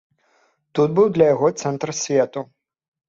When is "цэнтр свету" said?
1.65-2.47